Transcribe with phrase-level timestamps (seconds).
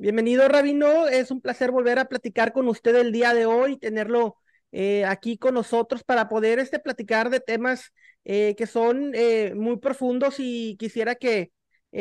[0.00, 1.08] Bienvenido, Rabino.
[1.08, 4.36] Es un placer volver a platicar con usted el día de hoy, tenerlo
[4.70, 7.92] eh, aquí con nosotros para poder este, platicar de temas
[8.24, 11.50] eh, que son eh, muy profundos y quisiera que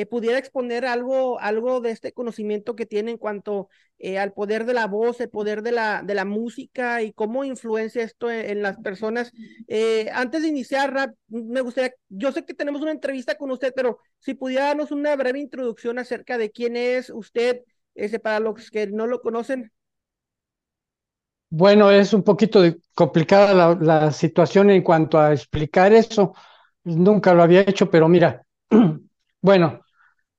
[0.10, 3.70] pudiera exponer algo, algo de este conocimiento que tiene en cuanto
[4.20, 8.04] al poder de la voz, el poder de la, de la música y cómo influencia
[8.04, 9.32] esto en, las personas.
[10.12, 14.00] antes de iniciar, Rab, me gustaría, yo sé que tenemos una entrevista con usted, pero
[14.20, 17.64] si pudiera darnos una breve introducción acerca de quién es usted,
[17.98, 19.72] ese para los que no lo conocen.
[21.50, 22.62] Bueno, es un poquito
[22.94, 26.34] complicada la, situación en cuanto a explicar eso.
[26.84, 28.44] Nunca lo había hecho, pero mira,
[29.42, 29.82] bueno,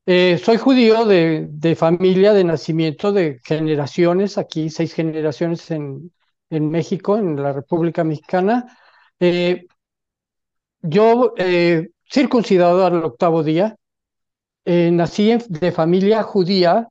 [0.06, 6.10] eh, soy judío de, familia, de nacimiento, de generaciones, aquí seis generaciones en,
[6.50, 8.76] México, en la República Mexicana.
[9.20, 9.66] Eh,
[10.82, 13.76] yo, eh, circuncidado al octavo día,
[14.64, 16.88] nací de familia judía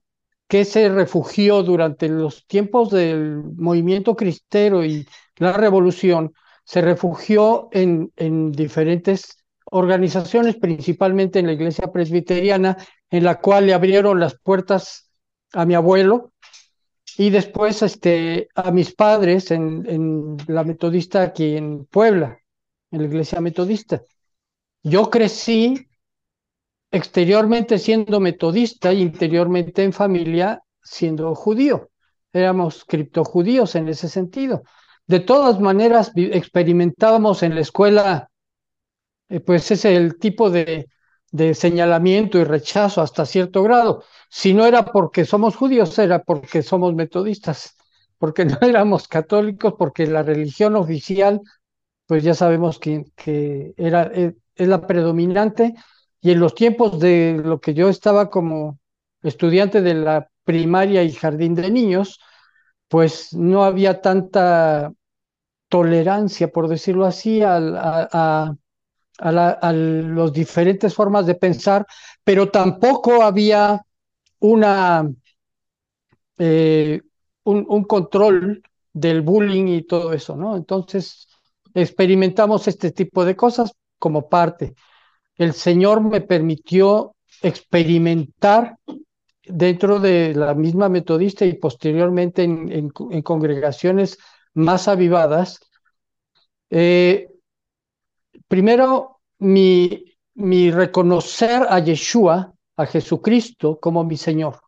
[0.48, 8.12] que se refugió durante los tiempos del movimiento cristero y la revolución, se refugió en,
[8.16, 12.78] en diferentes organizaciones, principalmente en la iglesia presbiteriana,
[13.10, 15.10] en la cual le abrieron las puertas
[15.54, 16.32] a mi abuelo
[17.18, 22.40] y después este, a mis padres en, en la metodista aquí en Puebla,
[22.92, 24.02] en la iglesia metodista.
[24.84, 25.88] Yo crecí
[26.92, 31.90] exteriormente siendo metodista y interiormente en familia siendo judío.
[32.34, 34.64] Éramos criptojudíos en ese sentido.
[35.06, 38.30] De todas maneras, experimentábamos en la escuela,
[39.30, 40.88] eh, pues ese el tipo de,
[41.32, 44.04] de señalamiento y rechazo hasta cierto grado.
[44.30, 47.76] Si no era porque somos judíos, era porque somos metodistas,
[48.18, 51.42] porque no éramos católicos, porque la religión oficial,
[52.06, 55.76] pues ya sabemos que, que era, eh, es la predominante
[56.22, 58.80] y en los tiempos de lo que yo estaba como
[59.22, 62.20] estudiante de la primaria y jardín de niños,
[62.88, 64.94] pues no había tanta
[65.70, 68.56] tolerancia, por decirlo así, a, a,
[69.20, 71.86] a, las diferentes formas de pensar,
[72.24, 73.82] pero tampoco había
[74.40, 75.10] una,
[76.38, 77.02] eh,
[77.44, 78.64] un, un, control
[78.94, 80.56] del bullying y todo eso, ¿no?
[80.56, 81.28] Entonces,
[81.74, 84.76] experimentamos este tipo de cosas como parte
[85.38, 88.78] el Señor me permitió experimentar
[89.44, 94.18] dentro de la misma metodista y posteriormente en, congregaciones
[94.54, 95.60] más avivadas.
[96.70, 97.28] Eh,
[98.48, 104.60] primero, mi, mi reconocer a Yeshua, a Jesucristo, como mi Señor.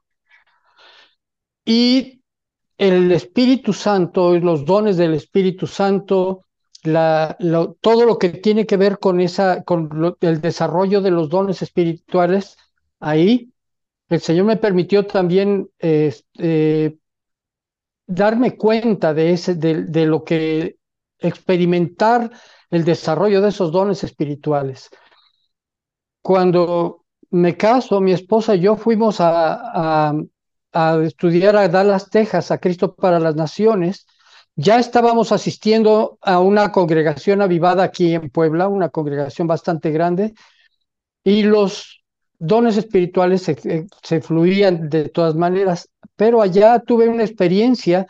[1.66, 2.22] Y
[2.78, 6.46] el Espíritu Santo y los dones del Espíritu Santo
[6.82, 12.58] todo lo que tiene que ver con, esa, con el desarrollo de los dones espirituales,
[13.00, 13.52] ahí
[14.10, 16.98] el Señor me permitió también este,
[18.08, 20.78] darme cuenta de, ese, de, lo que
[21.20, 22.32] experimentar
[22.72, 24.90] el desarrollo de esos dones espirituales.
[26.22, 30.14] Cuando me caso, mi esposa y yo fuimos a, a,
[30.74, 34.08] a estudiar a Dallas, Texas, a Cristo para las Naciones,
[34.60, 40.34] ya estábamos asistiendo a una congregación avivada aquí en Puebla, una congregación bastante grande,
[41.24, 42.04] y los
[42.38, 48.06] dones espirituales se, fluían de todas maneras, pero allá tuve una experiencia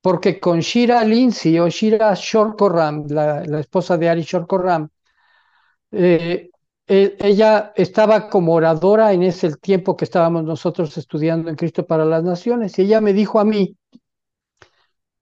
[0.00, 4.88] porque con Shira Lindsay o Shira Shorkoram, la, la esposa de Ari Shorkoram,
[5.92, 6.50] eh,
[6.88, 12.04] e, ella estaba como oradora en ese tiempo que estábamos nosotros estudiando en Cristo para
[12.04, 13.76] las Naciones, y ella me dijo a mí,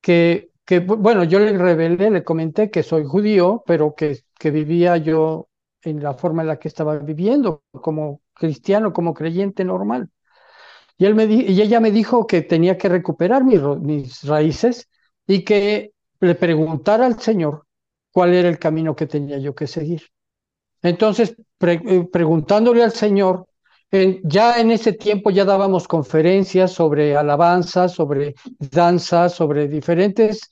[0.06, 5.48] que, bueno, yo le revelé, le comenté que soy judío, pero que, que vivía yo
[5.82, 10.08] en la forma en la que estaba viviendo, como cristiano, como creyente normal.
[10.96, 14.88] Y, él me y ella me dijo que tenía que recuperar mis, mis raíces
[15.26, 17.66] y que le preguntara al Señor
[18.12, 20.02] cuál era el camino que tenía yo que seguir.
[20.82, 23.48] Entonces, eh, preguntándole al Señor,
[23.90, 30.50] ya en ese tiempo ya dábamos conferencias sobre alabanza, sobre danza, sobre diferentes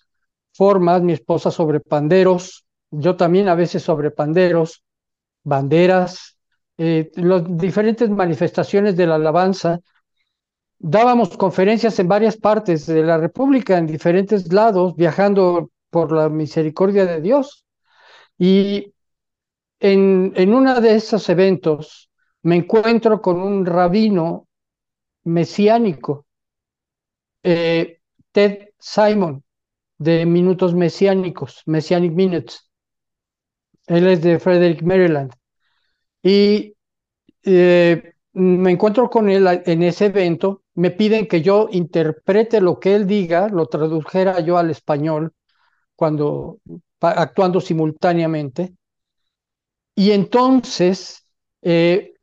[0.53, 4.83] formas, mi esposa sobre panderos, yo también a veces sobre panderos,
[5.43, 6.37] banderas,
[6.79, 9.81] eh, las diferentes manifestaciones de la alabanza.
[10.79, 17.07] Dábamos conferencias en varias partes de la República, en diferentes lados, viajando por la misericordia
[17.07, 17.65] de Dios.
[18.39, 18.93] Y
[19.81, 22.11] en, en uno de esos eventos,
[22.45, 24.47] me encuentro con un rabino
[25.25, 26.27] mesiánico,
[27.43, 28.01] eh,
[28.33, 29.43] Ted Simon,
[29.99, 32.71] de Minutos Mesiánicos, Messianic Minutes.
[33.87, 35.33] Él es de Frederick, Maryland.
[36.23, 36.75] Y
[37.45, 42.95] eh, me encuentro con él en ese evento me piden que yo interprete lo que
[42.95, 45.33] él diga, lo tradujera yo al español
[45.97, 46.59] cuando
[47.01, 48.75] actuando simultáneamente.
[49.95, 51.27] Y entonces,
[51.63, 52.14] eh,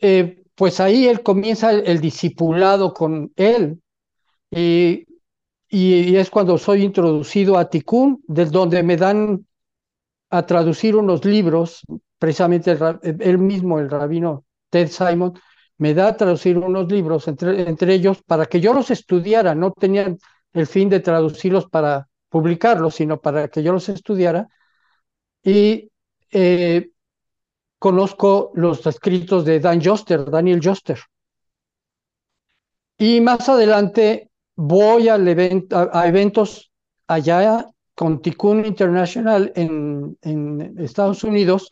[0.00, 3.80] eh, pues ahí él comienza el, discipulado con él.
[4.50, 5.06] Y,
[5.68, 9.46] es cuando soy introducido a Tikkun, desde donde me dan
[10.30, 11.82] a traducir unos libros,
[12.18, 12.76] precisamente
[13.20, 15.34] él mismo, el rabino Ted Simon,
[15.78, 19.72] me da a traducir unos libros, entre, entre ellos, para que yo los estudiara, no
[19.72, 20.18] tenían
[20.52, 24.48] el fin de traducirlos para publicarlos, sino para que yo los estudiara.
[25.42, 25.90] Y
[26.32, 26.90] eh,
[27.78, 30.98] conozco los escritos de Dan Joster, Daniel Joster.
[32.98, 36.72] Y más adelante voy a, eventos
[37.06, 40.16] allá con Tikkun International en,
[40.78, 41.70] Estados Unidos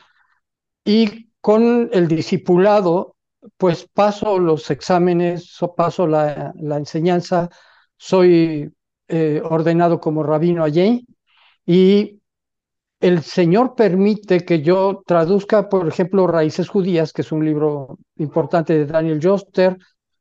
[0.84, 3.16] y con el discipulado,
[3.56, 7.48] pues paso los exámenes, paso la, la enseñanza,
[7.96, 8.72] soy
[9.08, 11.06] eh, ordenado como rabino allí
[11.66, 12.20] y
[13.04, 18.72] el Señor permite que yo traduzca, por ejemplo, Raíces Judías, que es un libro importante
[18.72, 19.76] de Daniel Joster,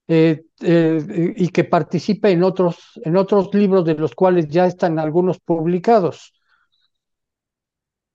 [0.06, 5.00] eh, eh, y que participe en otros, en otros libros de los cuales ya están
[5.00, 6.34] algunos publicados.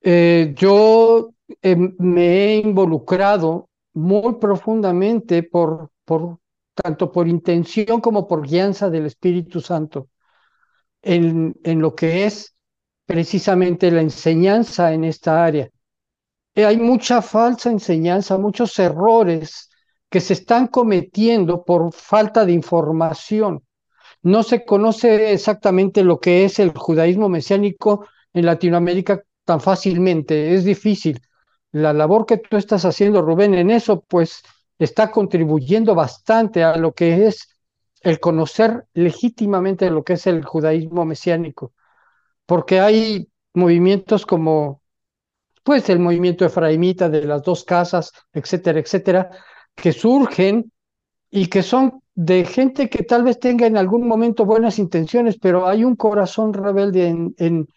[0.03, 1.31] yo
[1.99, 5.49] me he involucrado muy profundamente
[6.75, 10.09] tanto por intención como por guianza del Espíritu Santo
[11.01, 12.58] en lo que es
[13.09, 15.71] precisamente la enseñanza en esta área.
[16.55, 19.71] Eh, hay mucha falsa enseñanza, muchos errores
[20.11, 23.63] que se están cometiendo por falta de información.
[24.21, 30.65] No se conoce exactamente lo que es el judaísmo mesiánico en Latinoamérica tan fácilmente, es
[30.65, 31.19] difícil.
[31.73, 34.43] La labor que tú estás haciendo, Rubén, en eso, pues
[34.79, 37.49] está contribuyendo bastante a lo que es
[38.03, 41.73] el conocer legítimamente lo que es el judaísmo mesiánico,
[42.49, 44.81] porque hay movimientos como,
[45.63, 49.31] pues, el movimiento efraimita de las dos casas, etcétera, etcétera,
[49.75, 50.73] que surgen
[51.31, 55.67] y que son de gente que tal vez tenga en algún momento buenas intenciones, pero
[55.69, 57.69] hay un corazón rebelde en, en,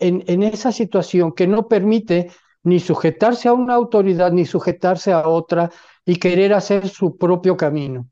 [0.00, 2.32] en, en esa situación que no permite
[2.64, 5.70] ni sujetarse a una autoridad, ni sujetarse a otra,
[6.04, 8.08] y querer hacer su propio camino.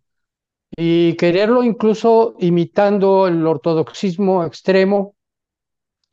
[0.76, 5.16] Y quererlo incluso imitando el ortodoxismo extremo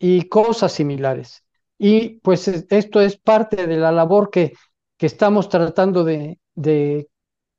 [0.01, 1.45] y cosas similares.
[1.77, 4.53] Y pues esto es parte de la labor que,
[4.97, 7.07] que estamos tratando de, de,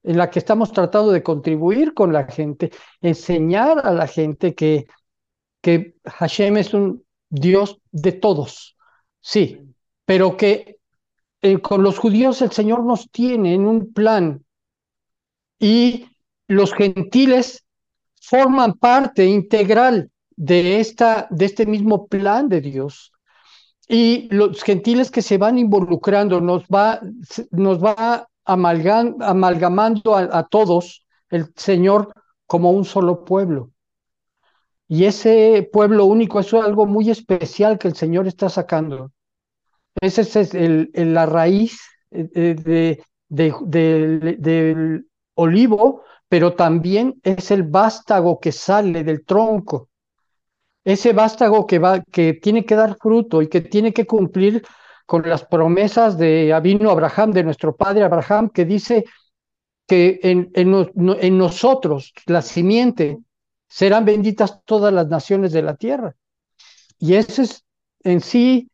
[0.02, 4.86] en la que estamos tratando de contribuir con la gente, enseñar a la gente que,
[5.60, 8.76] que Hashem es un Dios de todos,
[9.20, 9.60] sí,
[10.04, 10.78] pero que
[11.42, 14.44] eh, con los judíos el Señor nos tiene en un plan
[15.60, 16.06] y
[16.48, 17.64] los gentiles
[18.20, 20.11] forman parte integral
[20.42, 23.12] de, esta, de este mismo plan de Dios.
[23.88, 27.00] Y los gentiles que se van involucrando nos va,
[27.50, 32.12] nos va amalgamando a, todos el Señor
[32.46, 33.70] como un solo pueblo.
[34.88, 39.12] Y ese pueblo único, es algo muy especial que el Señor está sacando.
[40.00, 41.80] Esa es el, la raíz
[42.10, 46.02] eh, de, del olivo
[46.32, 49.90] pero también es el vástago que sale del tronco.
[50.84, 54.62] Ese vástago que, va, que tiene que dar fruto y que tiene que cumplir
[55.06, 59.04] con las promesas de Abino Abraham, de nuestro padre Abraham, que dice
[59.86, 63.18] que en, en, nosotros, la simiente,
[63.68, 66.14] serán benditas todas las naciones de la tierra.
[66.98, 67.64] Y eso es
[68.04, 68.70] en sí,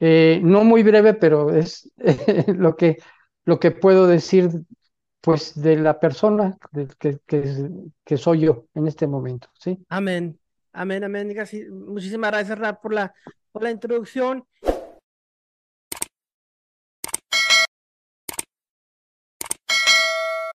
[0.00, 1.90] eh, no muy breve, pero es
[2.46, 2.98] lo, que,
[3.44, 4.50] lo que puedo decir
[5.22, 6.58] pues de la persona
[6.98, 7.18] que,
[8.04, 9.78] que, soy yo en este momento, ¿sí?
[9.88, 10.38] Amén,
[10.72, 11.34] amén, amén.
[11.70, 13.14] Muchísimas gracias, Rap, por la,
[13.52, 14.46] por la introducción.